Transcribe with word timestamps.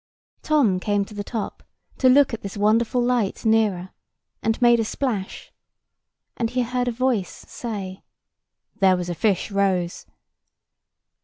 Tom 0.41 0.79
came 0.79 1.05
to 1.05 1.13
the 1.13 1.23
top, 1.23 1.61
to 1.99 2.09
look 2.09 2.33
at 2.33 2.41
this 2.41 2.57
wonderful 2.57 3.03
light 3.03 3.45
nearer, 3.45 3.89
and 4.41 4.59
made 4.59 4.79
a 4.79 4.83
splash. 4.83 5.51
And 6.35 6.49
he 6.49 6.63
heard 6.63 6.87
a 6.87 6.91
voice 6.91 7.45
say: 7.47 8.01
"There 8.79 8.97
was 8.97 9.09
a 9.09 9.13
fish 9.13 9.51
rose." 9.51 10.07